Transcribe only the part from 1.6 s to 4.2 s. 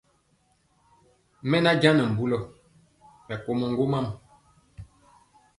njaŋ nɛ mbulɔ, mɛ komɔ ŋgomam.